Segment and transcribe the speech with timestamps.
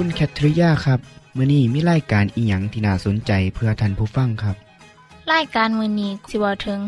[0.00, 1.00] คุณแคทริยาครับ
[1.36, 4.56] มื้อนี้มีรายการอีหยังที่น่าสนใจเพื่อท่านผู้ฟังครับ
[5.32, 6.80] รายการมือนี้สิเวาถึง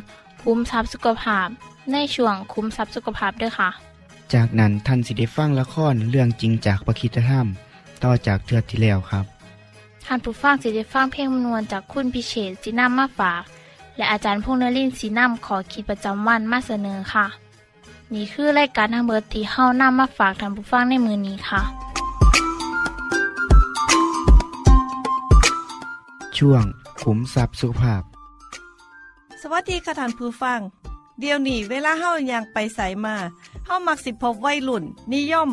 [0.43, 1.49] คุ้มทรัพย์สุขภาพ
[1.93, 3.71] ในช่วงคุ้มทรัพย์สุขภาพด้วยค่ะ
[4.33, 7.47] จากนั้นท่านสิได้ฟังละครเรื่องจริงจากประคีตธรรม
[8.05, 9.25] ต่อจากเทือกที่แล้วครับ
[10.07, 13.43] ท่านผู้ฟังสิได้ฟังเพลงมนวนจากคุณพิเชษสีน้ำมาฝาก
[13.97, 17.27] และอาจารย์พงษ์นรินทร์สีน้ำขอขีดประจำวันมาเสนอค่ะ
[18.13, 21.90] นี่คือรายการทางเบอร์ที่เฮานํมาฝากท่านผู้ฟังในมือนี้ค่ะ
[26.41, 26.65] ช่วง
[27.01, 28.03] ขุมทรัพย์สุขภาพ
[29.41, 30.61] สวัสดีค่ะท่านผู้ฟัง
[31.21, 33.17] เดี๋ยวนี้เวลาเฮายังไปใสมา
[33.67, 35.51] เฮามักสิพบวัยรุ่น นิยม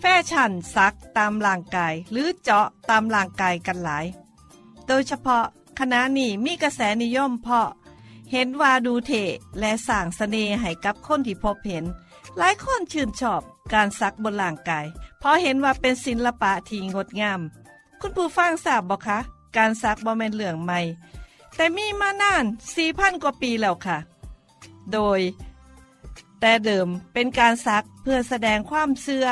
[0.00, 4.06] แฟชั่นซักตามร่างกาย หรือเจาะตามร่างกายกันหลาย
[4.86, 5.44] โดยเฉพาะ
[5.78, 7.68] คณะนี้มีกระแสนิยมเพาะ
[8.32, 9.12] เห็นว่าดูเท
[9.60, 11.84] และสร้างเสน่ห์ให้กับคนที่พบเห็น
[12.38, 14.86] หลายคนชื่นชอบการซักบนร่างกาย
[15.18, 17.40] เพราะเห็นว่าเป็นศิลปะที่งดงาม
[18.00, 20.80] คุณผู้ฟังทราบบ่คะ การซักบ่แม่นเรื่องใหม่
[21.56, 22.44] แต่มีมานาน
[22.82, 23.98] 4,000กว่าปีแล้วค่ะ
[24.92, 25.20] โดย
[26.40, 29.26] แต่เดิมเป็นการซักเพื่อแสดงความเชื่อ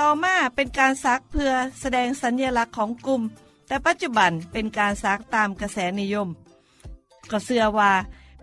[0.00, 3.22] ต่อมาเป็นการซักเพื่อแสดงสัญญลักษณ์ของกลุ่ม
[3.66, 6.28] แต่ปัจจุบันเป็นการซักตามกระแสนิยม
[7.30, 7.92] ก็เชื่อว่า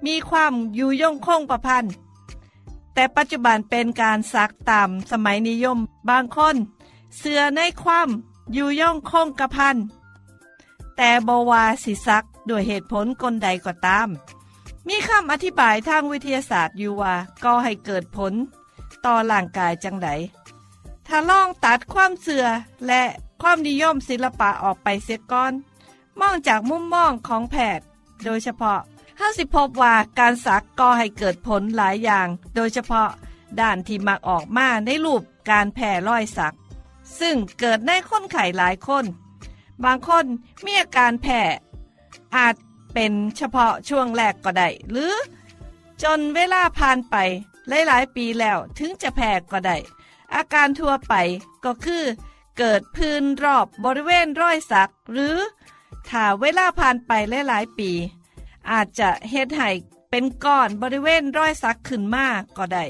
[0.06, 1.94] มีความอยู่ยงคงประพันธ์
[2.94, 5.78] แต่ปัจจุบันเป็นการซักตามสมัยนิยม
[6.09, 6.56] บางคน
[7.18, 8.09] เชื่อในความ
[8.53, 9.78] อยู่ย่องคงกระพัน
[11.03, 14.09] แต่บวาสิซักด้วยเหตุผลกลใดก็ตาม
[14.88, 18.34] มีคำอธิบายทางวิทยาศาสตร์อยู่ว่าก็ให้เกิดผล
[19.06, 20.09] ต่อร่างกายจังได
[21.07, 22.45] ถ้าลองตัดความเสื่อ
[22.88, 23.03] และ
[23.41, 25.53] ความนิยมศิลปะออกไปเสียก่อน
[26.19, 27.85] มองจากมุมมองของแพทย์
[28.23, 28.79] โดยเฉพาะ
[29.19, 33.09] ห้าสิพบว่าการสักก็ให้เกิดผลหลายอย่าง โดยเฉพาะ
[33.59, 36.56] ด้านที่มักออกมาในรูปการแผ่รอยสัก
[37.19, 39.06] ซึ่งเกิดในคนไข้หลายคน
[39.86, 40.25] บางคน
[40.66, 41.42] มีอาการแพ้
[42.36, 42.56] อาจ
[42.94, 45.14] เป็นเฉพาะช่วงแรกก็ได้ หรือ
[46.03, 47.16] จนเวลาผ่านไป
[47.69, 49.78] หลายๆ ปีแล้วถึงจะแพ้ก็ได้
[50.34, 51.14] อาการทั่วไป
[51.66, 52.03] ก็คือ
[52.58, 55.38] เกิดพื้นรอบบริเวณรอยสัก หรือ
[56.09, 57.12] ถ้าเวลาผ่านไป
[57.47, 57.91] หลายๆ ปี
[58.72, 59.70] อาจจะเฮ็ดให้
[60.09, 62.28] เป็นก้อนบริเวณรอยสักขึ้นมา
[62.58, 62.86] ก็ได้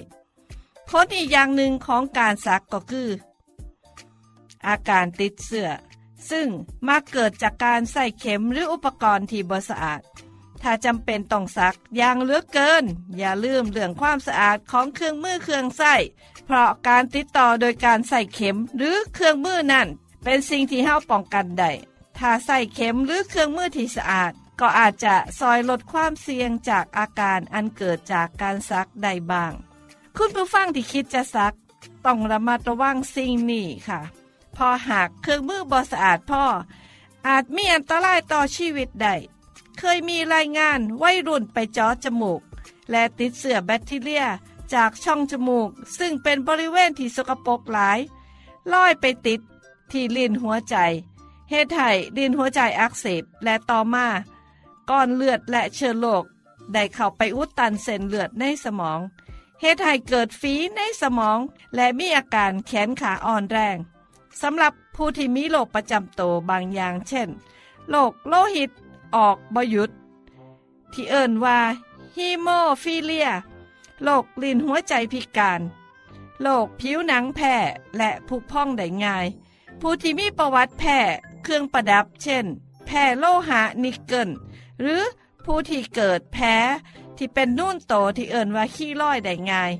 [0.90, 3.10] ผลอีกอย่างหนึ่งของการสักก็คือ
[4.68, 5.70] อาการติดเสื้อ
[6.30, 6.48] ซึ่ง
[6.88, 10.02] มักเกิดจากการใส่เข็มหรืออุปกรณ์ที่บ่สะอาด
[10.62, 12.84] ถ้าจำเป็นต้องซักอย่างเลือกเกิน
[13.18, 15.96] อย่าลืมเรื่องความสะอาดของเครื่องมือเครื่องใส้
[16.46, 19.88] เพราะการติดต่อโดยการใส่เข็มหรือเครื่องมือนั่น
[20.24, 21.72] เป็นสิ่งที่เฮาป้องกันได้
[22.18, 29.52] ถ้าใส่เข็มหรือเครื่องมือที่สะอาด ก็อาจจะซอยลดความเสี่ยงจากอาการอันเกิดจากการซักได้บ้าง
[30.18, 31.54] คุณผู้ฟังที่คิดจะซัก
[32.06, 34.00] ต้องระมัดระวังสิ่งนี้ค่ะ
[34.68, 36.44] อหากเครื่องมือบอสะอาดพ่อ
[37.28, 39.16] อาจมีอันตรายต่อชีวิตได้
[39.78, 42.42] เคยมีรายงานวัยรุ่นไปจาะจมูก
[42.92, 44.26] และติดเชื้อแบคทีเรีย
[44.74, 48.00] จากช่องจมูก ซึ่งเป็นบริเวณที่สกปรกหลาย
[48.74, 49.40] ลอยไปติด
[49.92, 50.76] ที่ลิ้นหัวใจ
[51.50, 54.08] เหตุให้ลิ้นหัวใจอักเสบและต่อมา
[54.90, 56.24] ก้อนเลือดและเชื้อโรค
[56.74, 59.00] ได้เข้าไปอุดตันเส้นเลือดในสมอง
[59.62, 61.40] เหตุให้เกิดฝีในสมอง
[61.76, 63.78] และมีอาการแขนขาอ่อนแรง
[64.42, 67.30] สำหรับผู้ที่มีโรคประจำตัวบางอย่างเช่น
[67.90, 68.72] โรคโลหิต
[69.16, 69.90] ออกบยุด
[70.94, 71.60] ที่เอิ่นว่า
[72.16, 72.48] ฮีโม
[72.84, 73.30] ฟิเลีย
[74.04, 75.62] โรคลิ้นหัวใจพิการ
[76.42, 77.56] โรคผิวหนังแพ้
[77.98, 79.26] และผุพองได้ง่าย
[79.82, 80.98] ผู้ที่มีประวัติแพ้
[81.44, 82.46] เครื่องประดับเช่น
[82.86, 84.30] แพ้โลหะนิกเกิล
[84.82, 85.02] หรือ
[85.46, 86.56] ผู้ที่เกิดแพ้
[87.18, 89.72] ที่เป็นนุ่นโตที่เอิ่นว่าขี้ร้อยได้ง่าย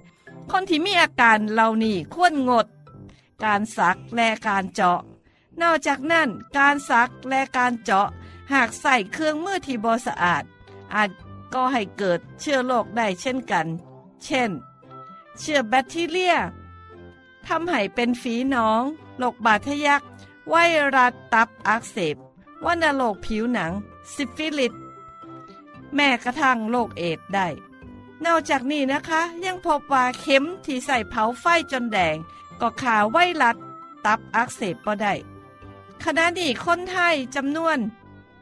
[0.50, 2.68] คนที่มีอาการเหล่านี้ควรงด
[3.44, 5.00] การสักและการเจาะ
[5.62, 8.08] นอกจากนั้นการสักและการเจาะ
[8.54, 10.44] หากใส่เครื่องมือที่บสะอาด
[10.94, 11.10] อาจ
[11.54, 13.68] ก็ให้เกิดเชื้อโรคได้เช่นกัน
[14.24, 14.52] เช่น
[15.40, 16.36] เชื้อแบคทีเรีย
[17.48, 18.84] ทำให้เป็นฝีหนอง
[19.18, 20.02] โรคบาดทะยัก
[20.50, 20.56] ไว
[20.96, 22.16] รัสตับอักเสบ
[22.66, 23.72] วัณโรคผิวหนัง
[24.14, 24.74] ซิฟิลิส
[25.96, 27.48] แม้กระทั่งโรคเอดส์ได้
[28.26, 32.16] นอกจากนี้นะคะ ยังพบว่าเข็มที่ใส่เผาไฟจนแดง
[32.62, 33.58] ก็ฆ่าไวรัส
[34.06, 35.14] ตับอักเสบก็ได้
[36.04, 37.80] ขณะนี้คนไทยจำนวน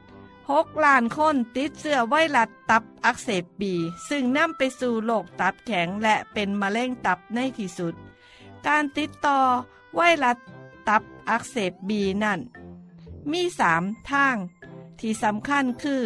[0.09, 3.73] 6ล้านคนติดเชื้อไวรัสตับอักเสบบี
[4.09, 7.93] ซึ่งนำไปสู่โรคตับแข็งและเป็นมะเร็งตับในที่สุด
[8.67, 9.39] การติดต่อ
[9.95, 10.37] ไวรัส
[10.87, 12.39] ตับอักเสบบีนั่น
[13.31, 14.35] มีสามทาง
[14.99, 16.03] ที่สำคัญคือ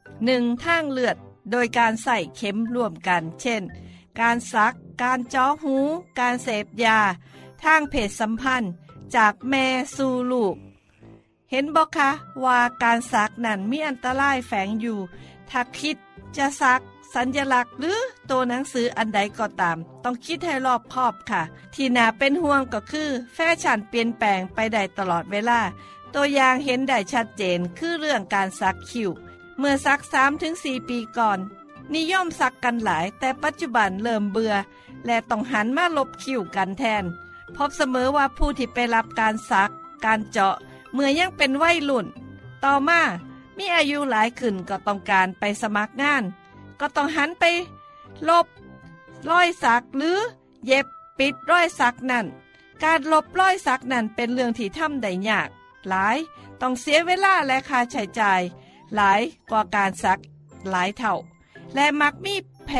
[0.00, 0.64] 1.
[0.64, 1.16] ทางเลือด
[1.50, 3.62] โดยการใส่เข็มร่วมกัน เช่น
[4.20, 5.76] การซัก การจาะหู
[6.18, 6.98] การเสพยา
[7.64, 8.72] ทางเพศสัมพันธ์
[9.16, 9.66] จากแม่
[9.96, 10.56] สู่ลูก
[11.50, 12.10] เห็นบอกคะ
[12.44, 14.98] ว่าการซักนั้นมีอันตรายแฝงอยู่
[15.50, 15.96] ถ้าคิด
[16.36, 16.80] จะซัก
[17.14, 18.00] สัญลักษณ์หรือ
[18.30, 21.42] ตัวหนังสืออันใดก็ตาม ต้องคิดให้รอบคอบค่ะ
[21.74, 25.60] ที่น่าเป็นห่วงก็คือ แฟชั่นเปลี่ยนแปลงไปได้ตลอดเวลา
[26.14, 29.10] ตัวอย่างเห็นได้ชัดเจนคือเรื่องการซักคิ้ว
[29.58, 30.00] เมื่อสัก
[30.44, 31.38] 3-4ปีก่อน
[31.94, 34.54] นิยมสักกันหลาย แต่ปัจจุบันเริ่มเบื่อ
[35.06, 37.04] และต้องหันมาลบคิ้วกันแทน
[37.56, 39.70] พบเสมอว่าผู้ที่ไปรับการสัก
[40.04, 40.56] การเจาะ
[40.92, 42.06] เมื่อยังเป็นวัยรุ่น
[42.64, 43.00] ต่อมา
[43.58, 46.22] มีอายุหลายขึ้นก็ต้องการไปสมัครงาน
[46.80, 47.44] ก็ต้องหันไป
[48.28, 48.46] ลบ
[49.30, 50.18] รอยสักหรือ
[50.66, 50.86] เย็บ
[51.18, 52.26] ปิดรอยสักนั่น
[52.84, 55.48] การลบรอยสักนั่นเป็นเรื่องที่ทำได้ยาก
[55.88, 56.16] หลาย
[56.60, 58.40] ต้องเสียเวลาและค่าใช้จ่าย
[58.94, 59.20] หลาย
[59.50, 60.18] กว่าการสัก
[60.70, 61.14] หลายเท่า
[61.74, 62.34] และมักมี
[62.66, 62.78] แผล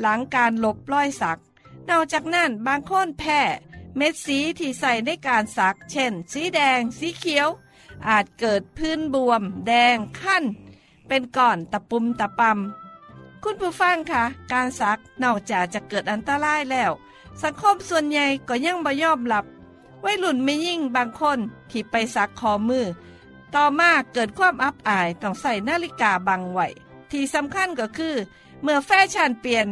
[0.00, 1.38] หลังการลบรอยสัก
[1.88, 3.40] นอกจากนั้นบางคนแพ้
[3.96, 7.48] เม็ดสีที่ใส่ในการสัก เช่น สีแดง สีเขียว
[8.08, 10.44] อาจเกิดพื้นบวม แดงขั้น
[11.08, 16.92] เป็นก้อนตะปุ่มตะปำคุณผู้ฟังคะการสักนอกจากจะเกิดอันตรายแล้ว
[17.42, 19.44] สังคมส่วนใหญ่ก็ยังบ่ยอมรับ
[20.04, 21.38] วัยรุ่นไม่ยิ่งบางคน
[21.70, 22.86] ที่ไปสักคอมือ
[23.54, 26.66] ต่อมาเกิดความอับอายต้องใส่นาฬิกาบังไว้
[27.10, 28.14] ที่สำคัญก็คือ
[28.62, 29.66] เมื่อแฟชั่นเปลี่ยน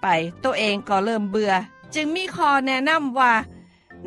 [0.00, 0.06] ไป
[0.44, 1.52] ตัวเองก็เริ่มเบื่อ
[1.94, 3.32] จึงมีข้อแนะนำว่า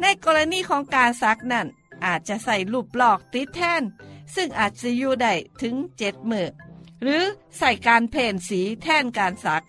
[0.02, 1.68] ในกรณีของการซักนั่น
[2.06, 3.84] อาจจะใส่รูปหลอกติดแทน
[4.36, 6.48] ซึ่งอาจจะอยู่ได้ถึงเจ็ดมือ
[7.02, 7.24] หรือ
[7.58, 9.64] ใส่การเพ่นสีแทนการซัก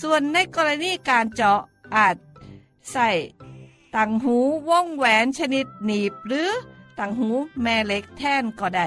[0.00, 1.60] ส่วนในกรณีการเจาะ
[1.96, 2.16] อาจ
[2.92, 3.08] ใส่
[3.96, 4.36] ตังหู
[4.68, 6.50] ว่องแหวนชนิดหนีบหรือ
[6.98, 7.28] ตังหู
[7.62, 8.86] แม่เหล็กแทนก็ได้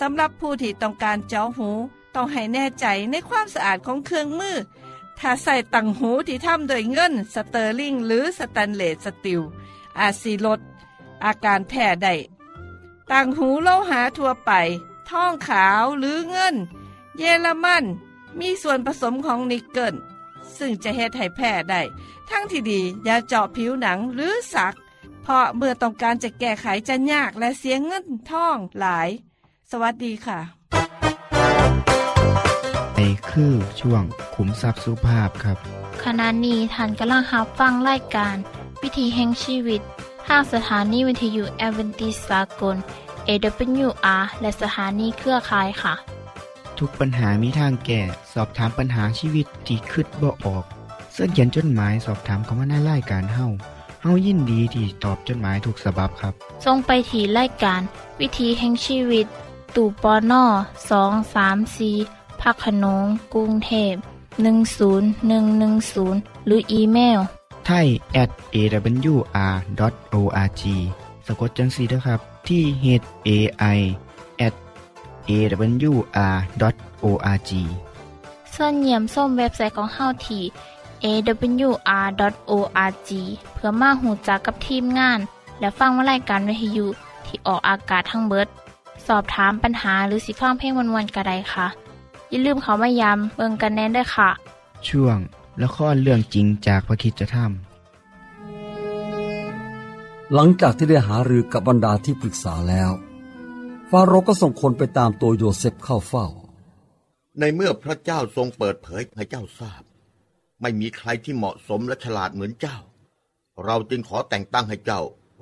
[0.00, 1.70] สำหรับผู้ที่ต้องการเจาะหู
[2.14, 4.56] ต้องให้แน่ใจในความสะอาดของเครื่องมือ
[5.18, 9.40] ถ้าใส่ต่างหูที่ทำโดยเงินสเตอร์ลิงหรือ stainless steel
[10.00, 10.60] อาจสิลด
[11.24, 12.14] อาการแพ้ได้
[13.10, 14.52] ต่างหูโลหะทั่วไป
[15.10, 16.54] ทองขาวหรือเงิน
[17.16, 17.84] เยอรมัน
[18.40, 19.94] มีส่วนผสมของนิกเกิล
[20.56, 21.80] ซึ่งจะเฮ็ดให้แพ้ได้
[22.28, 24.74] ทั้งที่ดีอย่าเจาะผิวหนังหรือสัก
[25.22, 29.08] เพราะเมื่อต้องการจะแก้ไขจะยากและเสียเงินทองหลาย
[29.70, 30.38] สวัสดีค่ะ
[32.94, 32.98] ใน
[33.30, 34.02] คือช่วง
[34.34, 35.58] ขุมทรัพย์สุภาพครับ
[36.04, 38.36] ขณะนี้ท่านกำลังรับฟังรายการ
[38.82, 39.80] วิถีแห่งชีวิต
[40.26, 42.76] ทางสถานีวิทยุแอเวนติสากล
[43.28, 45.94] AWR และสถานีเครือข่ายค่ะ
[46.78, 50.64] ทุกปัญหามีทางแก้สอบถามปัญหาชีวิตที่คืดบ่ออก
[51.12, 53.46] เสื้อเขียนจดหมายสอบถามเขามาในรายการเฮา
[54.02, 56.32] เฮายินดีที่ตอบจดหมายถูกสาบับครับ
[56.64, 57.80] ทรงไปที่รายการ
[58.20, 59.26] วิถีแห่งชีวิต
[59.76, 60.44] ตู่ปอนอ
[60.90, 61.90] สองสามสี
[62.40, 63.04] พักขนง
[63.34, 63.94] กรุงเทพ
[64.80, 67.20] 10110 หรืออีเมล
[67.70, 67.88] ไทย
[68.22, 70.62] at awr.org
[71.26, 72.84] สะกดจังสีนะครับ ที่ h
[73.28, 73.30] a
[73.76, 73.78] i
[74.46, 74.54] at
[75.30, 77.50] awr.org
[78.54, 80.42] ส่วนเยี่ยมส้มเว็บไซต์ของเฮาที่
[81.04, 83.10] awr.org
[83.54, 85.18] เพื่อมาหูจักกับทีมงาน
[85.60, 86.86] และฟังวารายการวิทยุ
[87.26, 88.48] ที่ออกอากาศทั้งเบิด
[89.06, 91.66] สอบถามปัญหาหรือสิฟังเพลงวันๆกระไดค่ะ
[92.30, 94.28] อย่าลืมเขามายามเบิงกันแน่นด้วยค่ะ
[94.88, 95.18] ช่วง
[95.62, 97.38] ละครเรื่องจริงจากพระคิดจะท
[100.34, 102.90] หลังจากที่ได้หารือกับบรรดาที่ปรึกษาแล้ว
[103.90, 106.26] ฟาโรห์ก็ส่งคนไปตามตัวโยเซฟเข้าเฝ้า
[107.38, 109.82] ในเมื่อพระเจ้าทรงเปิดเผยให้เจ้าทราบ
[110.60, 112.78] ไม่มีใครที่เหมาะสมและฉลาดเหมือนเจ้า
[113.64, 115.00] เราจึงขอแต่งตั้งให้เจ้า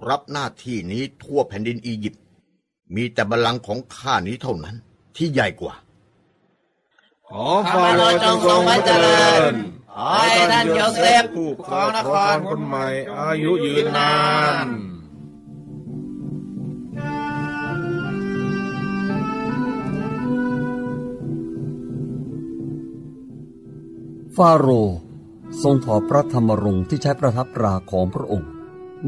[0.08, 2.22] รับหน้าที่นี้ทั่วแผ่นดินอียิปต์
[2.94, 4.76] มีแต่บัลลังก์ของข้านี้เท่านั้น
[5.16, 5.74] ที่ใหญ่กว่า
[7.28, 9.54] ขอฟาโรห์จงทรงพระเจริญ
[9.98, 12.86] ขขอให้ท่านโยเซฟผู้ครองนครคนใหม่
[13.20, 14.14] อายุยืนนา
[14.66, 14.68] น
[24.36, 24.98] ฟาโรห์
[25.62, 28.50] ทรงถอดพระธรรมรงค์ที่ใช้ประทับตราของพระองค์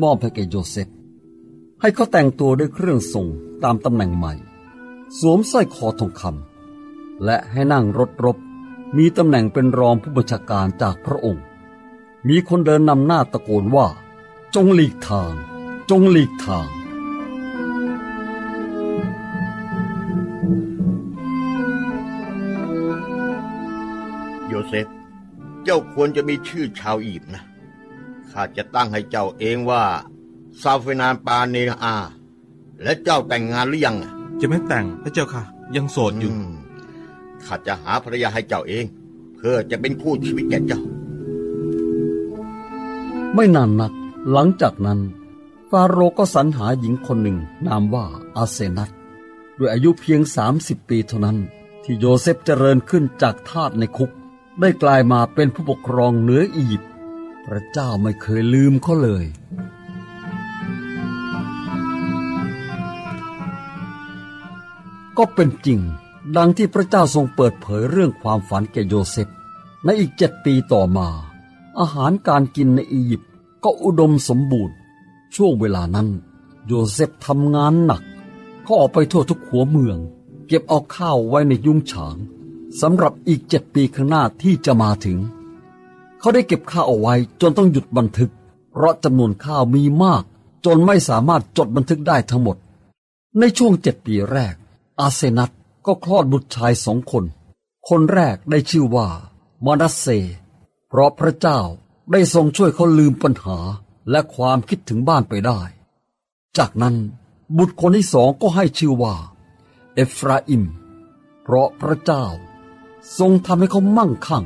[0.03, 0.89] มอบให้แก่โยเซฟ
[1.81, 3.27] ให้เขาแต่งตัวด้วยเครื่องทรง
[3.65, 4.35] ตามตำแหน่งใหม่
[5.19, 8.37] สวมสร้อยคอทองคำและให้นั่งรถรบ
[8.97, 11.45] มีตำแหน่งเป็นรองผู้บัญชาการจากพระองค์
[12.29, 13.87] มีคนเดินนำหน้าตะโกนว่า
[14.55, 15.33] จงหลีกทาง
[15.91, 16.69] จงหลีกทาง
[24.47, 24.87] โยเซฟ
[25.65, 27.45] เจ้าควรจะมีชื่อชาวอียิปต์นะ
[28.31, 29.85] ข้าจะตั้งให้เจ้าเองว่า
[30.63, 31.97] ซาเฟนานปาเนอา
[32.83, 35.43] และเจ้าแต่งงานหรือยังอะจะไม่แต่งพระเจ้าค่ะ
[35.77, 36.68] ยังโสดอยู่ม
[37.47, 38.85] ข้าจะหาภรรยาให้เจ้าเอง
[39.35, 40.81] เพื่อจะเป็นคู่ชีวิตแก่เจ้า
[43.35, 43.93] ไม่นานนัก
[44.31, 45.01] หลังจากนั้น
[45.71, 48.91] ฟาโรก็สรรหาหญิงคนหนึ่งนามว่าอาเซนัต
[49.59, 50.21] ด้วยอายุเพียง
[50.55, 51.39] 30 ปีเท่านั้น
[51.85, 54.11] ที่โยเซฟเจริญขึ้นจากทาสในคุก
[54.61, 56.91] ได้กลายมาเป็นผู้ปกครองเหนืออียิปต์
[57.47, 59.25] พระเจ้าไม่เคยลืมเขาเลย
[65.19, 65.81] ก็เป็นจริง
[66.37, 69.29] ดังที่พระเจ้าทรงเปิดเผยเรื่องความฝันแก่โยเซฟ
[69.85, 71.09] ในอีกเจ็ดปีต่อมา
[71.79, 73.31] อาหารการกินในอียิปต์
[73.65, 74.75] ก็อุดมสมบูรณ์
[75.35, 76.09] ช่วงเวลานั้น
[76.67, 78.03] โยเซฟทำงานหนัก
[78.63, 79.99] เขาออกไปทั่วทุกหัวเมือง
[80.47, 82.17] เก็บเอาข้าวไว้ในยุ้งฉาง
[82.81, 85.19] สำหรับอีกเจ็ดปีข้างหน้าที่จะมาถึง
[86.19, 88.31] เขาได้เก็บข้าวเอาไว้จนต้องหยุดบันทึก
[88.71, 90.23] เพราะจำนวนข้าวมีมาก
[90.65, 92.57] จนไม่สามารถจดบันทึกได้ทั้งหมด
[93.39, 94.55] ในช่วงเจ็ดปีแรก
[95.01, 95.51] อาเซนัต
[95.89, 97.25] ก็คลอดบุตรชายสองคน
[97.89, 99.09] คนแรกได้ชื่อว่า
[99.65, 100.07] มานัสเซ
[100.89, 101.61] เพราะพระเจ้า
[102.13, 103.59] ได้ทรงช่วยเขาลืมปัญหา
[104.11, 105.61] และความคิดถึงบ้านไปได้
[106.59, 106.97] จากนั้น
[107.57, 109.15] บุตรคนที่สองก็ให้ชื่อว่า
[109.95, 110.65] เอฟราอิม
[111.43, 112.25] เพราะพระเจ้า
[113.19, 114.45] ทรงทำให้เขามั่งคั่ง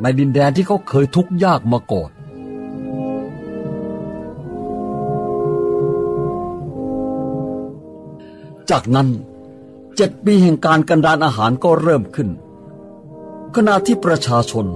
[0.00, 2.10] ในดินแดนที่เขาเคยทุกข์ยากมาก่อน
[8.70, 9.08] จากนั้น
[10.00, 12.28] เจ็ดปีแห่งการกันดานอาหารก็เริ่มขึ้น
[13.54, 14.66] ขณะที่ประชาชน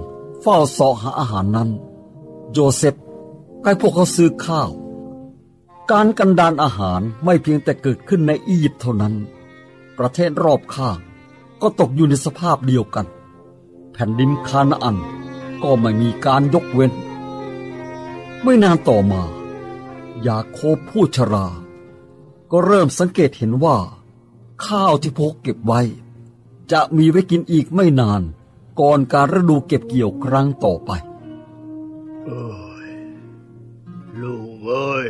[0.41, 1.71] เฝ้าสาะหาอาหารนั้น
[2.53, 2.95] โยเซฟ
[3.65, 4.71] ให้พวกเขาซื้อข้าว
[5.91, 9.15] การกันดานอาหารไม่เพียงแต่เกิดขึ้นในอียิปต์เท่านั้น
[9.99, 10.99] ประเทศรอบข้าง
[11.63, 13.07] ก็ตกอยู่ในสภาพเดียวกัน
[13.93, 14.97] แผ่นดินคานาอัน
[15.63, 16.93] ก็ไม่มีการยกเว้น
[18.43, 19.23] ไม่นานต่อมา
[20.27, 21.47] ยาโคบผู้ชรา
[22.51, 23.79] ก็เริ่มสังเกตเห็นว่า
[24.67, 25.81] ข้าวที่พกเก็บไว้
[26.73, 28.23] จะมีไว้กินอีกไม่นาน
[28.81, 30.91] ก่อนการฤดูเก็บเกี่ยวครั้งต่อไป
[32.27, 32.51] เอ้
[32.87, 32.91] ย
[34.23, 35.09] ลูกเอ้ย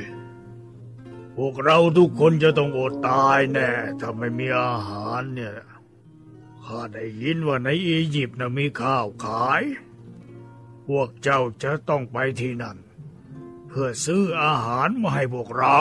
[1.37, 5.55] พวกเราทุกคนจะต้องอดตายแน่ถ้าไม่มีอาหารเนี่ย
[6.65, 9.63] ข้าได้ยินว่าในอียิปต์นะมีข้าวขาย
[10.89, 12.77] พวกเจ้าจะต้องไปที่นั่น
[13.69, 15.81] เพื่อซื้ออาหารมาให้พวกเรา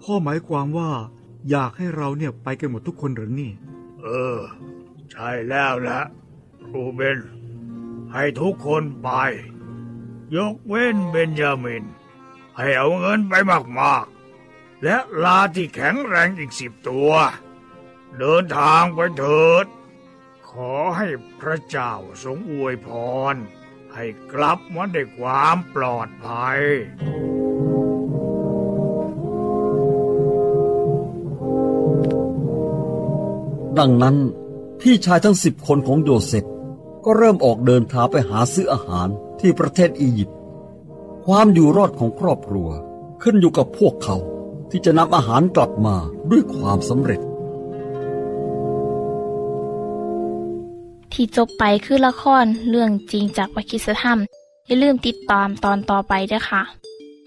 [0.00, 0.92] พ่อหมายความว่า
[1.50, 3.52] อยากให้เราเนี่ยไปกันหมดทุกคนหรือนี่
[4.02, 4.40] เออ
[5.10, 6.00] ใช่แล้วละ
[6.70, 7.18] รูเบน
[8.12, 9.10] ให้ทุกคนไป
[10.36, 11.84] ยกเว้นเบนยามิน
[12.56, 13.34] ให้เอาเงินไป
[13.80, 17.12] มากๆ และลาที่แข็งแรงอีกสิบตัว
[18.18, 19.66] เดินทางไปเถิด
[20.50, 21.08] ขอให้
[21.40, 21.92] พระเจ้า
[22.24, 22.88] ทรงอวยพ
[23.32, 23.34] ร
[23.94, 26.60] ให้กลับมาได้ความปลอดภัย
[33.78, 34.16] ดังนั้น
[34.80, 36.44] พี่ชายทั้งสิบคนของโยเซฟ
[37.04, 39.08] ก็เริ่มออกเดินทางไปหาซื้ออาหาร
[39.40, 40.36] ที่ประเทศอียิปต์
[41.26, 42.68] ความอยู่รอดของครอบครัว
[43.22, 44.16] ขึ้นอยู่กับพวกเขา
[44.70, 45.96] ที่จะนำอาหารกลับมา
[46.30, 47.20] ด้วยความสำเร็จ
[51.12, 54.18] ที่จบไปคือละครเรื่องจริงจากวิคิสธรรม
[54.66, 56.62] อย่าลืมติดตามตอนต่อไปด้วยค่ะ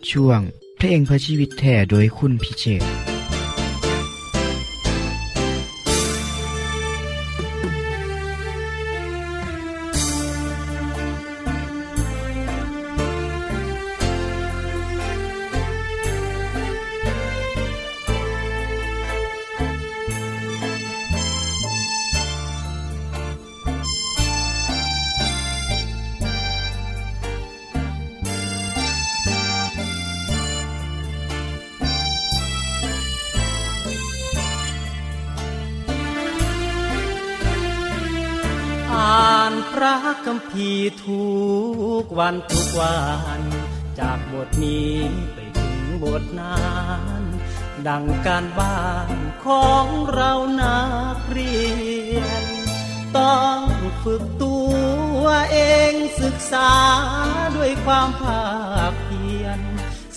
[0.10, 0.40] ช่วง
[0.78, 3.15] เพลงพระชีวิตแท่โดยคุณพิเชษ
[40.56, 41.26] คัมภีทุ
[42.04, 42.98] กวันทุกวั
[43.40, 43.42] น
[44.00, 44.96] จากบทนี้
[45.34, 46.60] ไปถึงบทนั้
[47.20, 47.24] น
[47.88, 49.10] ดังการบ้าน
[49.46, 50.32] ของเรา
[50.62, 50.82] นั
[51.16, 51.58] กเรี
[52.20, 52.46] ยน
[53.18, 53.60] ต้อง
[54.04, 54.58] ฝึกตั
[55.22, 55.58] วเอ
[55.92, 56.74] งศึกษา
[57.56, 58.46] ด้วยความภา
[58.92, 59.60] คเพียร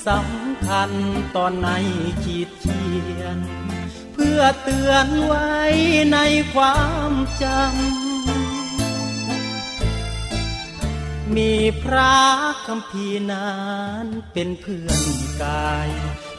[0.07, 0.90] สำคัญ
[1.37, 1.68] ตอนใน
[2.25, 2.87] ขีดเขี
[3.21, 3.38] ยน
[4.14, 5.50] เพื่อเตือนไว้
[6.12, 6.18] ใน
[6.54, 6.78] ควา
[7.11, 8.07] มจำ
[11.37, 12.16] มีพระ
[12.66, 13.56] คำพีนั้
[14.02, 15.02] นเป็นเพื่อน
[15.42, 15.88] กาย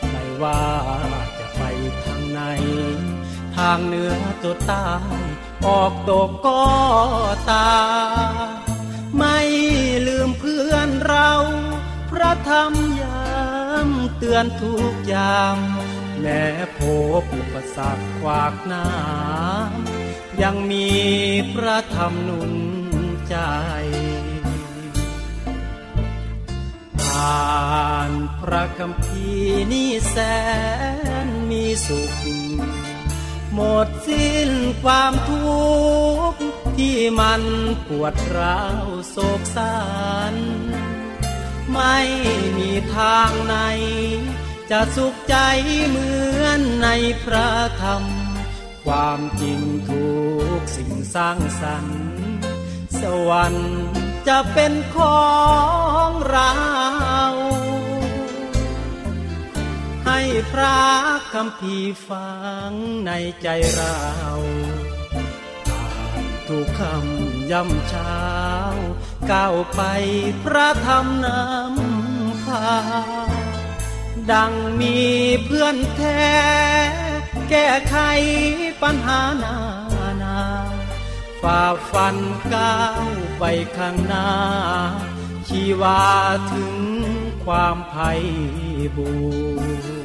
[0.10, 0.66] ไม่ว่า
[1.38, 1.62] จะไป
[2.04, 2.42] ทางไหน
[3.56, 4.90] ทางเหนือตัวใต้
[5.68, 6.64] ออกตกก็
[7.52, 7.72] ตา
[9.18, 9.40] ไม่
[10.08, 11.32] ลืมเพื่อนเรา
[12.12, 13.30] พระธรรมยา
[13.88, 15.58] มเตือนทุกยาม
[16.20, 16.44] แม้
[16.78, 16.80] พ
[17.22, 20.88] บอุปสรรคขวากหน้ำยังมี
[21.54, 22.54] พระธรรมนุน
[23.30, 23.36] ใจ
[27.20, 29.28] อ่านพระคำพี
[29.72, 30.18] นี่แส
[31.26, 32.14] นมีสุข
[33.54, 34.50] หมดสิ้น
[34.84, 35.60] ความทุ
[36.32, 36.42] กข์
[36.78, 37.44] ที่มัน
[37.88, 39.78] ปวดร้าวโศกสั
[40.34, 40.36] น
[41.74, 41.98] ไม่
[42.58, 43.56] มีทางไหน
[44.72, 45.36] จะสุขใจ
[45.88, 46.10] เหมื
[46.42, 46.88] อนใน
[47.24, 47.50] พระ
[47.82, 48.04] ธรรม
[48.86, 50.10] ความจริงทุ
[50.60, 52.00] กสิ่งสร้างสรรค์
[53.02, 55.22] สวรรค์ จะเป็นขอ
[56.08, 56.54] งเรา
[60.06, 60.20] ให้
[60.52, 60.82] พระ
[61.34, 62.30] คำพีฟั
[62.70, 62.72] ง
[63.06, 63.12] ใน
[63.42, 64.00] ใจเรา
[66.48, 68.26] ทุกคำย่ำเช้า
[69.32, 69.82] ก้าวไป
[70.44, 72.68] พระธรรมนำพา
[74.32, 74.98] ดังมี
[75.46, 76.30] เพื่อนแท้
[77.50, 77.96] แก้ไข
[78.82, 79.79] ปัญหานานา
[81.42, 82.18] ฝ่าฟัน
[82.54, 83.06] ก้าว
[83.40, 83.44] ไป
[83.78, 84.30] ข้างหน้า
[85.48, 86.04] ชีวา
[86.52, 86.76] ถึง
[87.46, 88.12] ความไพ่
[88.96, 89.10] บู
[89.98, 89.99] ร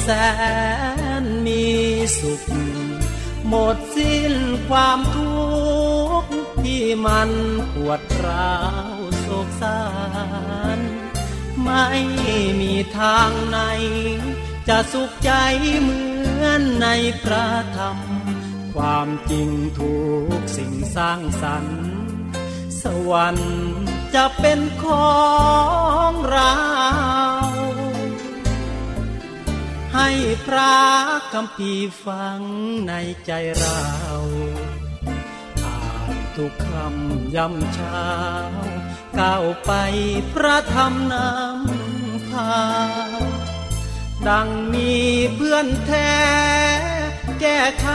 [0.00, 0.08] แส
[1.22, 1.64] นมี
[2.18, 2.42] สุข
[3.48, 4.34] หมดสิ้น
[4.68, 5.42] ความทุ
[6.22, 7.30] กข์ที่มัน
[7.74, 8.56] ปวดร้า
[8.96, 9.80] วโศกสา
[10.76, 10.78] ร
[11.64, 11.88] ไม่
[12.60, 13.58] มีทางไหน
[14.68, 15.32] จะสุขใจ
[15.80, 16.02] เหมื
[16.42, 16.88] อนใน
[17.22, 17.98] พระธรรม
[18.74, 19.96] ความจริงทุ
[20.36, 21.80] กสิ่งสร้างสรรค์
[22.82, 23.54] สวรรค์
[24.14, 25.16] จะเป็นขอ
[26.10, 26.52] งเรา
[29.94, 30.08] ให้
[30.46, 30.76] พระ
[31.32, 31.72] คำพี
[32.04, 32.40] ฟัง
[32.88, 32.92] ใน
[33.26, 33.82] ใจเรา
[35.64, 35.78] อ่า
[36.14, 38.10] นทุกคำย่ำเช้า
[39.18, 39.72] ก้าวไป
[40.34, 42.54] พระธรรมนำพา
[44.28, 44.92] ดังมี
[45.34, 46.14] เพื่อนแท้
[47.40, 47.88] แก้ไข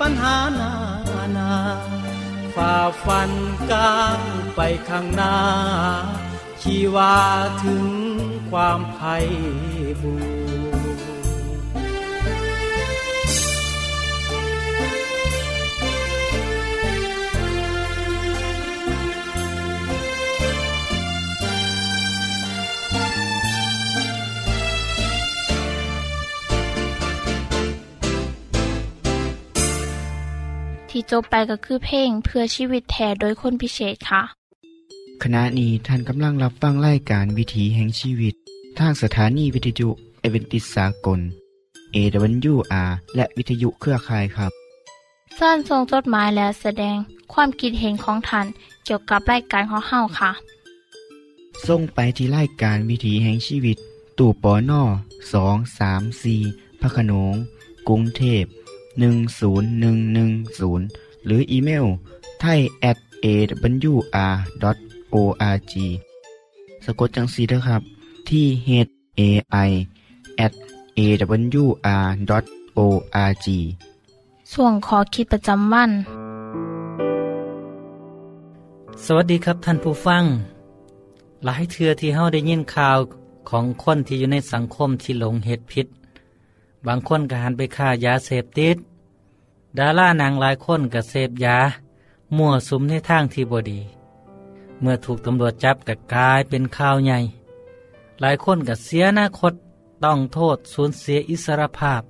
[0.00, 0.74] ปัญหานา
[1.36, 1.54] นา
[2.54, 3.30] ฝ่าฟัน
[3.72, 4.20] ก้าว
[4.56, 5.38] ไปข้างหน้า
[6.62, 7.16] ชีวา
[7.64, 7.86] ถึง
[8.50, 9.16] ความไพ่
[10.02, 10.14] บู
[10.74, 10.75] ร
[30.98, 34.22] ที่จบไปก็คือเพลงเพื่อชีวิตแทนโดยคนพิเศษค่ะ
[35.22, 38.34] ขณะนี้ท่านกำลังรับฟังรายการวิถีแห่งชีวิต
[38.78, 39.88] ทางสถานีวิทยุ
[40.20, 41.20] เอเวนติสากล
[41.94, 44.52] AWR และวิทยุเครือข่ายครับ
[45.38, 46.96] ส่วนส่งจดหมายและแสดง
[47.32, 48.46] ความคิดเห็นของท่าน
[48.84, 50.30] เกี่ยวกับรายการของเฮาค่ะ
[51.66, 53.76] ส่งไปที่รายการวิถีแห่งชีวิต
[54.18, 54.82] ตู่ปอนอ
[55.32, 56.36] สองสามสี
[56.80, 57.34] พระโขนง
[57.88, 58.44] กรุงเทพ
[58.98, 61.86] 10110 หรืออีเมล
[62.40, 65.72] ไทย at awr.org
[66.84, 67.82] สะกดจังสีนะครับ
[68.28, 68.68] ที่ h
[69.18, 69.20] a
[69.68, 69.70] i
[70.46, 70.52] at
[70.98, 71.56] awr.org
[74.52, 75.90] ส่วนขอคิดประจำวัน
[79.04, 80.24] สวัสดีครับท่านผู้ฟัง
[81.44, 82.98] หลายเทือที่เฮาได้ยินข่าว
[83.50, 85.86] ของคนที่อยู่ในสังคมที่หลงเหตุผิด
[86.86, 88.76] บางคนก็หันไปฆ่ายาเสพติด
[89.78, 91.58] ดารานางหลายคนก็เสพยา
[92.36, 93.80] มั่วสุมในทางที่บดี
[94.80, 97.18] เมื่อถูกตำรวจจับก็กลายเป็นข่าวใหญ่
[98.20, 99.52] หลายคนก็เสียอนาคต
[100.04, 102.02] ต้องโทษสูญเสียอิสรภาพ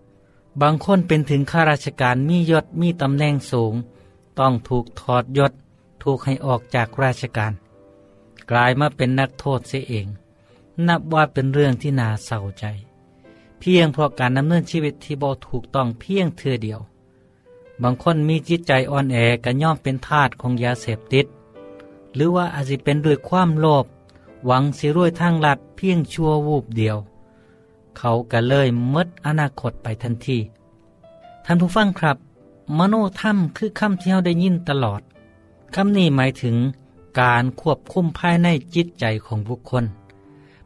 [0.60, 3.74] บางคนเป็นถึงข้าราชการมียศมีตำแหน่งสูง
[4.38, 5.52] ต้องถูกถอดยศ
[6.02, 7.52] ถูกให้ออกจากราชการ
[8.50, 10.06] กลายมาเป็นนักโทษเสียเอง
[10.88, 12.64] นับว่าเป็นเรื่องที่น่าเศร้าใจ
[13.60, 16.80] เพียงเพราะการดำเนินชีวิตที่บ่ถูกต้องเพียงเทือเดียว
[17.82, 21.26] บางคนมีจิตใจอ่อนแอก็ย่อมเป็นทาสของยาเสพติด
[22.14, 23.84] หรือว่าอาจจะเป็นด้วยความโลภ
[24.46, 26.96] หวังสิรวยทางลัดเพียงชั่ววูบเดียว
[27.98, 30.38] เขาก็เลยมดอนาคตไปทันที
[31.44, 32.16] ท่านผู้ฟังครับ
[32.78, 35.00] มโนธรรมคือคำที่เราได้ยินตลอด
[35.74, 36.56] คำนี้หมายถึง
[37.20, 39.84] การควบคุมภายในจิตใจของบุคคล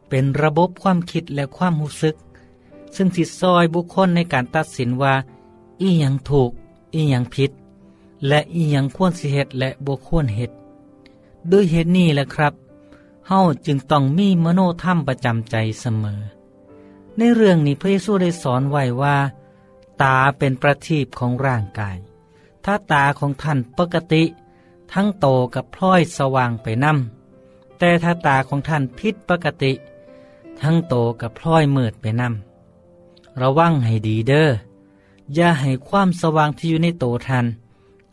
[0.09, 2.15] เป็นระบบความคิดและความรู้สึก
[2.97, 5.15] ซึ่งสิซอยบุคคลในการตัดสินว่า
[5.81, 6.51] อีหยังถูก
[6.95, 7.51] อีหยังผิด
[8.29, 10.55] และอีหยังควรสิเหตุและบ่ควรเหตุ
[11.51, 12.55] ด้วยเหตุนี้แหละครับ
[13.29, 16.21] เฮาจึงต้องมีมโนธรรมประจำใจเสมอ
[17.17, 19.17] ในเรื่องนี้พระเยซูได้สอนไว้ว่า
[20.03, 21.97] ตาเป็นประทีปของร่างกาย
[22.65, 24.23] ถ้าตาของท่านปกติ
[24.93, 29.73] ทั้งโตกับพลอยสว่างไปนำแต่ถ้าตาของท่านผิดปกติ
[30.63, 32.50] ทั้งโตกับพลอยมืดไปนำ
[33.43, 34.49] ระวังให้ดีเด้อ
[35.35, 37.47] อย่าให้ความสว่างที่อยู่ในโตท่าน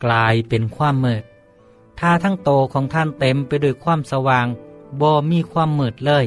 [0.04, 1.22] กลายเป็นความมืด
[1.98, 4.46] ถ้าทั้งโตของท่านเต็มไปด้วยความสว่าง
[5.00, 6.24] บ่มีความมืดเลย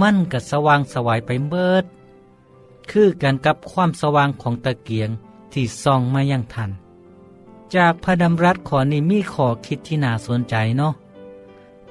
[0.00, 1.84] มันก็สว่างสวายไปเบิด
[2.90, 5.10] คือกันกับความสว่างของตะเกียง
[5.52, 6.70] ที่ส่องมายังทัน
[7.74, 10.94] จากพระดำรัสขอนี้มีขอคิดที่น่าสนใจเนาะ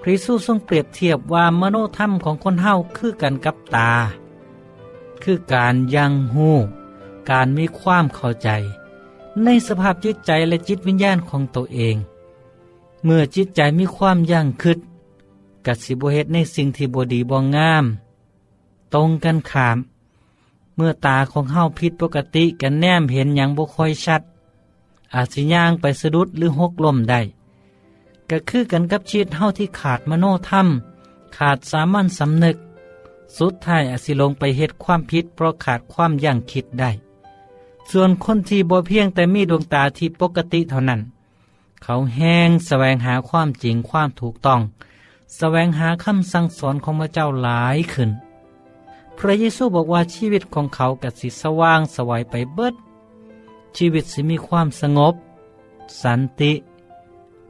[0.01, 3.91] คริสต์ทรงเปรียบเทียบว่ามโนธรรมของคนเฮาคือกันกับตา
[5.23, 6.49] คือการยังหู
[7.30, 8.49] การมีความเข้าใจ
[9.43, 11.95] ในสภาพจิตใจและจิตวิญญาณของตัวเอง
[13.03, 14.80] เมื่อจิตใจมีความยั่งคิด
[15.65, 17.86] กัดสิบเหตุในสิ่งที่บดีบองงาม
[18.93, 19.77] ตรงกันขาม
[20.75, 24.21] เมื่อตาของเฮาผิดปกติกันแนมเห็นอย่างบ่ค่อยชัด
[25.13, 27.21] อาจสิย่างไปสะดุดหรือหกล้มได้
[28.30, 30.67] ก็คือกันกับชีวิตเฮาที่ขาดมโนธรรม
[31.38, 32.58] ขาดสามัญสำนึก
[33.37, 36.91] สุดท้ายอาจสิลงไปเหตุความผิดเพราะขาดความยั่งคิดได้
[37.91, 41.01] ส่วนคนที่บ่เพียงแต่มีดวงตาที่ปกติเท่านั้น
[41.83, 44.61] เขาแห้งแสวงหาความจริงความถูกต้อง
[45.37, 48.09] แสวงหาคำสั่งสอนของพระเจ้าหลายขึ้น
[49.17, 52.75] พระเยซูบอกว่าชีวิตของเขากัดสิสว่างสวัยไปเบิด
[53.77, 55.13] ชีวิตสิมีความสงบ
[56.03, 56.53] สันติ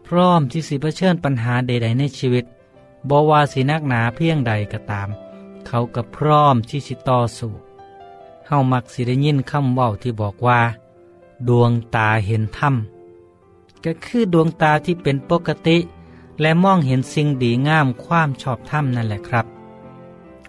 [0.07, 2.45] พร้อมที่สิเผชิญปัญหาใด ๆ ในชีวิต
[3.09, 5.09] บว่าสินักหนาเพียงใดก็ตาม
[5.67, 7.51] เขาก็พร้อมที่สิต่อสู้
[8.47, 10.59] เฮามักสิได้ยินคำเว้าที่บอกว่า
[11.47, 12.75] ดวงตาเห็นธรรม
[13.85, 15.77] ก็คือดวงตาที่เป็นปกติ
[16.41, 19.45] และมองเห็นสิ่งดีงามความชอบธรรมนั่นแหละครับ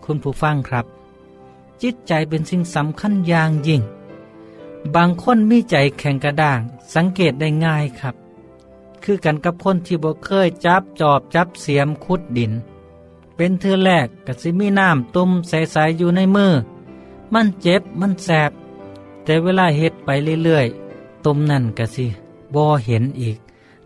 [0.05, 0.87] คุณผู้ฟังครับ
[1.83, 3.83] จิตใจเป็นสิ่งสำคัญอย่างยิ่ง
[4.95, 6.61] บางคนมีใจแข็งกระด้าง
[6.95, 8.15] สังเกตได้ง่ายครับ
[9.03, 12.53] คือกันกับคนที่บ่เคยจับจอบจับเสียมขุดดิน
[13.41, 16.53] เป็นเธอแรกกสิมีน้ำตุ่มใสๆอยู่ในมือ
[17.33, 18.51] มันเจ็บมันแสบ
[19.25, 20.09] แต่เวลาเฮ็ดไป
[20.45, 22.07] เรื่อยๆตุ่มนั่นกสิ
[22.55, 23.39] บ่เห็นอีก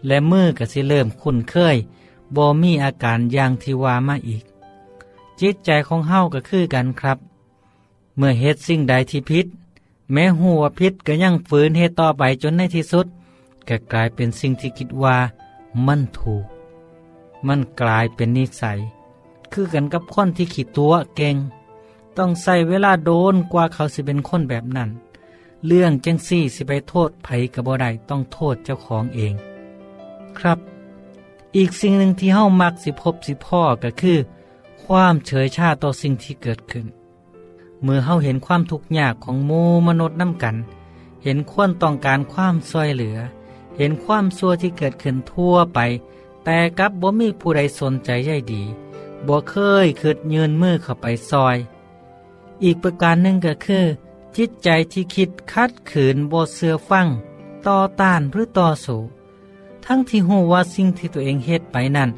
[0.06, 1.76] และมือก็สิเริ่มคุ้นเคย
[2.36, 4.44] บ่มีอาการอย่างที่ว่ามาอีก
[5.40, 7.18] จิตใจของเฮาก็คือกันครับ
[8.16, 9.46] เมื่อเฮ็ดสิ่งใดที่พิษ
[10.12, 13.06] แม้หัวพิษก็ยังฝืนเฮ็ดต่อไปจนในที่สุด
[13.68, 15.16] ก็กลายเป็นสิ่งที่คิดว่า
[15.86, 16.44] มันถูก
[17.46, 18.78] มันกลายเป็นนิสัย
[19.52, 21.36] คือกันกับคนที่ขีดตัวเก่ง
[22.16, 24.90] ต้องใส่เวลาโดนกว่าเขาสิเป็นคนแบบนั้น
[25.66, 29.34] เรื่องจังซี่สิไปโทษไผกับบ่ได้ต้องโทษเจ้าของเอง
[30.38, 30.58] ครับ
[31.56, 34.18] อีกสิ่งหนึ่งที่เฮ้ามักสิพบสิพ่อก็คือ
[34.84, 36.86] ความเฉยชาต่อสิ่งที่เกิดขึ้น
[37.82, 40.56] เมื่อเฮ้าเห็นความทุกข์ยากของมูมนุษย์น้ำกัน
[41.22, 43.18] เห็นควรต้องการความช่วยเหลือ
[43.76, 45.78] เห็นความซัวที่เกิดขึ้นทั่วไป
[46.44, 48.62] แต่กับบ่มีผู้ใดสนใจใยดี
[49.26, 49.54] บ่เค
[49.84, 51.56] ยคิดยืนมือเข้าไปซอย
[52.64, 53.84] อีกประการหนึ่งก็คือ
[54.36, 57.06] จิตใจที่คิดคัดขืนบ่เสือฟัง
[57.66, 59.00] ต่อต้านหรือต่อสู้
[59.84, 62.10] ทั้งที่หูว่าสิ่งที่ตัวเองเฮ็ดไปนั้น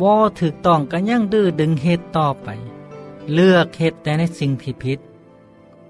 [0.00, 2.48] บ่ถูกต้องก็ยังดื้อดึงเฮ็ดต่อไป
[3.34, 4.98] เลือกเฮ็ดแต่ในสิ่งที่ผิด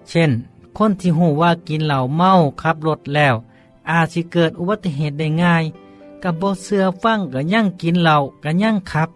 [0.09, 0.31] เช่น
[0.77, 3.35] คนที่หูว่ากินเหล้าเมาขับรถแล้ว
[3.91, 5.65] อาจสิเกิดอุบัติเหตุได้ง่าย
[6.23, 9.11] กับบ่เสือฟังก็ยังกินเหล้าก็ยังขับ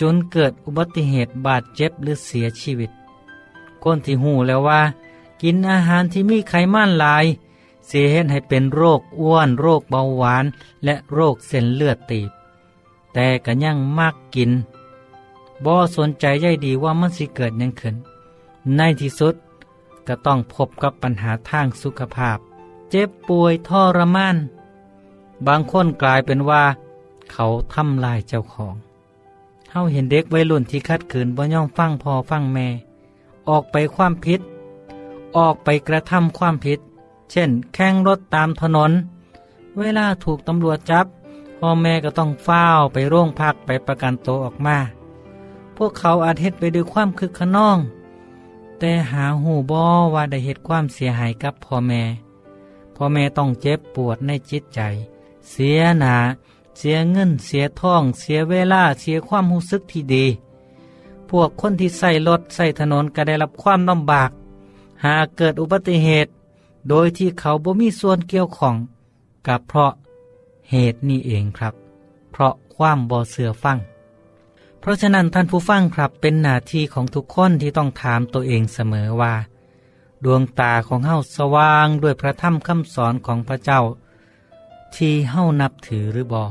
[0.00, 2.90] จนเกิดอุบัติเหตุบาดเจ็บหรือเสียชีวิต
[3.82, 4.80] คนที่หูแล้วว่า
[5.42, 7.24] กินอาหารที่มีไขมันหลาย
[7.86, 10.44] เสียเหตุให้เป็นโรคอ้วน โรคเบาหวาน
[10.84, 12.30] และโรคเส้นเลือดตีบ
[13.12, 14.50] แต่ก็ยังมากกิน
[15.64, 17.94] บ่สนใจใยดีว่ามันสิเกิดยังขึ้น
[18.76, 19.34] ในที่สุด
[20.06, 22.38] ก็ต้องพบกับปัญหาทางสุขภาพ
[22.90, 24.36] เจ็บป่วยทรมาน
[25.46, 26.64] บางคนกลายเป็นว่า
[27.32, 32.66] เขาทำลายเจ้าของาเห็นเด็กวัยรุ่นที่คัดขืนบ่ย่อมฟังพอฟังแม่
[33.48, 34.40] ออกไปความผิด
[35.36, 36.78] ออกไปกระทำความผิด
[37.30, 38.92] เช่น แข่งรถตามถนน
[39.78, 41.06] เวลาถูกตำรวจจับ
[41.58, 44.78] พ่อแม่ก็ต้องเฝ้าไปโรงพักไปประกันตัวออกมา
[45.76, 47.78] พวกเขาอาจเฮ็ดไปด้วยความคึกขนอง
[48.78, 49.84] แต่หาหูบอ
[50.14, 52.02] ว่าได้เหตุความเสียหายกับพ่อแม่
[52.96, 54.80] พ่อแม่ต้องเจ็บปวดในจิตใจ
[55.50, 56.16] เสียหนา
[56.78, 60.26] เสียเงินเสียทอง เสียเวลาเสียความรู้สึกที่ดี
[61.28, 64.30] พวกคนที่ใส่รถใส่ถนนก็ได้รับความลำบาก
[65.04, 66.30] หากเกิดอุบัติเหตุ
[66.88, 68.74] โดยที่เขาบ่มีส่วนเกี่ยวข้อง
[69.48, 69.92] กับเพราะ
[70.70, 71.74] เหตุนี้เองครับ
[72.32, 73.78] เพราะความบ่เสือฟัง
[74.80, 79.34] เพราะฉะนั้นท่านผู้ฟังครับเป็นหน้าที่ของทุกคนที่ต้องถามตัวเองเสมอว่า
[80.24, 83.80] ดวงตาของเฮาสว่างด้วยพระธรรมคำสอนของพระเจ้า
[84.94, 86.44] ที่เฮานับถือหรือบอ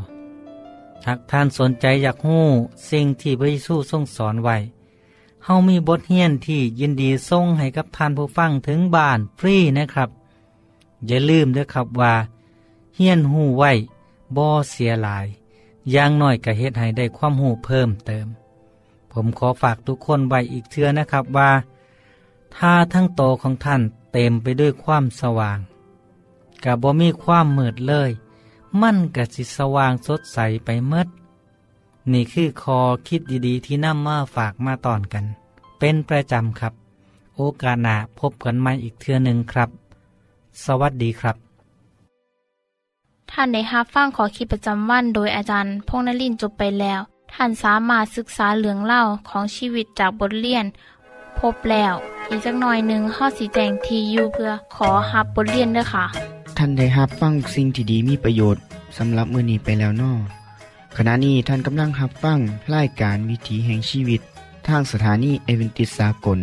[1.06, 2.46] หากท่านสนใจอยากหู้
[2.90, 4.58] สิ่งที่พระเยซูทรงสอนไว้
[5.44, 10.10] เฮามีบทเรียนที่ยินดีส่งให้กับท่านผู้ฟังถึงบ้านฟรีนะครับ
[11.08, 12.14] อย่าลืมด้วยครับว่า
[12.96, 13.72] เฮียนหูไว้
[14.36, 15.26] บ่เสียหลาย
[15.92, 18.28] อย่างน้อยก็เฮ็ดให้ได้ความหูเพิ่มเติม
[19.12, 21.52] ผมขอฝากทุกคนไว้อีกเทื่อนะครับว่า
[22.56, 23.82] ถ้าทั้งโตของท่าน
[24.14, 25.60] เต็มไปด้วยความสว่าง
[26.64, 28.10] กับบ่มีความมืดเลย
[28.82, 31.08] มั่นก็สิสว่างสดใสไปเมด
[32.12, 35.26] นี่คือคอคิดดีๆ ที่นำมาฝากมาตอนกัน
[35.80, 36.74] เป็นประจำครับ
[37.36, 39.70] โอกาสหน้าพบกันใหม่อีกเทื่อหนึ่งครับ
[40.66, 41.36] สวัสดีครับ
[43.32, 47.02] ท่านได้รับฟั่งขอคิดประจำวันโดยอาจารย์พงนรินจบไปแล้ว
[47.34, 50.66] ท่านสามารถศึกษาเรื่องเล่าของชีวิตจากบทเรียน
[51.40, 51.94] พบแล้ว
[52.30, 58.64] อีกสักหน่อยหนึ่งข้อสีแจงทียูเพื่อขอฮับบทเรียนด้วยค่ะ ท่านได้รับฟังสิ่งที่ดีมีประโยชน์
[58.98, 60.14] สำหรับมือนีไปแล้วนอ
[60.98, 62.40] ขณะนี้ท่านกำลังรับฟัง
[62.74, 64.22] รายการวิถีแห่งชีวิต
[64.68, 66.40] ทางสถานีเอเวนติสากล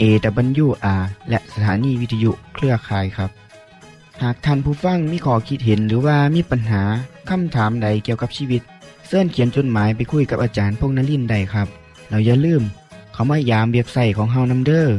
[0.00, 3.30] AWR และสถานีวิทยุเครือข่ายครับ
[4.22, 6.82] หากท่านผู้ฟังมีข้อคิดเห็นหรือว่ามีปัญหา
[7.30, 8.62] คำถามใดเกี่ยวกับชีวิต
[9.06, 11.68] เสินเขียนจดหมายไปคุยกับอาจารย์พงนลินได้ครับ
[12.08, 12.62] เราอย่าลืม
[13.12, 14.96] เขามายามเบียบใส่ของเฮานัมเดอร์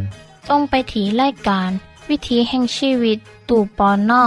[0.50, 1.70] ต้องไปถีรายการ
[2.10, 3.18] วิถีแห่งชีวิต
[3.50, 4.24] ตู่ปอนนอ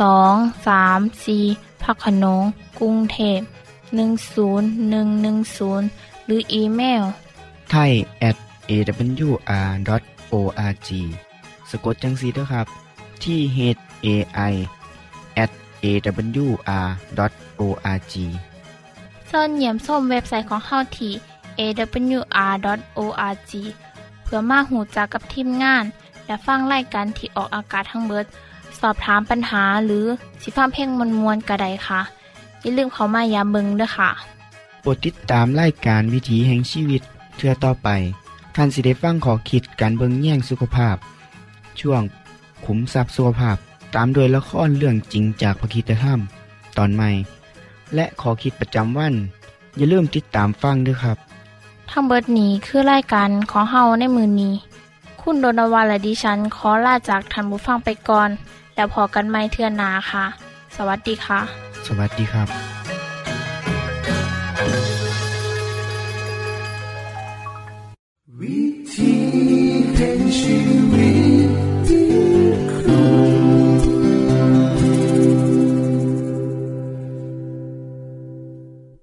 [0.00, 0.34] สอง
[0.66, 1.38] สามสี
[1.82, 2.42] พักขนง
[2.78, 3.40] กรุงเทพ
[3.94, 5.86] หนึ่งศูนย์หนึ่งหนึ่งศูนย์
[6.26, 7.02] หรืออีเมล
[7.70, 7.92] ไทย
[8.28, 8.36] at
[8.70, 9.88] awr.org
[11.70, 12.66] สะกดจังสีด้วยครับ
[13.22, 13.58] ที่ h
[14.06, 14.08] a
[14.52, 14.54] i
[15.42, 15.50] at
[15.84, 17.24] awr.org
[19.26, 21.12] เสินเหยี่ยมส้มเว็บไซต์ของเฮาที่
[21.60, 23.52] awr.org
[24.22, 25.84] เพื่อมาหูจักกับทีมงาน
[26.26, 28.26] และฟังไล่กันที่ออกอากาศทั้งเบิด
[28.80, 30.04] สอบถามปัญหาหรือ
[30.42, 32.00] สิฟ้าเพ่งมวลมวลกระไดค่ะ
[32.60, 34.10] อย่าลืมเขามายามเบิงด้วยค่ะ
[34.80, 37.02] โปรดติดตามรายการวิถีแห่งชีวิต
[37.36, 37.88] เทือต่อไป
[38.54, 40.96] ท่านสิได้ฟังขอคิดการเบิงแย่งสุขภาพ
[41.80, 42.02] ช่วง
[42.64, 43.56] ขุมทรัพย์สุขภาพ
[43.94, 46.20] ตามโดยละครเรื่องจริงจากพระคีตธรรม
[46.76, 47.10] ตอนใหม่
[47.94, 49.14] และขอคิดประจำวัน
[49.76, 51.16] อย่าลืมติดตามฟังด้วยครับ
[51.90, 54.54] ทั้งเบิดนี้คือรายการของเฮาในมือนี้
[55.22, 58.30] คุณโดนวาและดิฉันขอลาจากทันบุฟังไปก่อน
[58.74, 60.24] แล้วพอกันไม่เทื่อนาค่ะ
[60.76, 61.40] สวัสดีค่ะ
[61.86, 62.48] สวัสดีครับ
[68.40, 68.60] วิ
[68.94, 69.14] ธี
[69.94, 70.56] แห่งชี
[70.92, 71.31] วิต